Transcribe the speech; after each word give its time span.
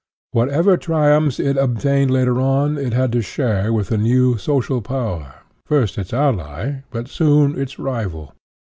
Whatever 0.31 0.77
triumphs 0.77 1.39
it 1.39 1.57
obtained 1.57 2.09
later 2.09 2.41
on, 2.41 2.75
it 2.75 2.91
had 2.91 3.11
to 3.11 3.21
share 3.21 3.71
with 3.71 3.91
a 3.91 3.99
new 3.99 4.35
social 4.35 4.81
power, 4.81 5.35
first 5.67 5.95
its 5.99 6.11
ally, 6.11 6.81
but 6.89 7.07
soon 7.07 7.55
its 7.55 7.77
rival. 7.77 8.33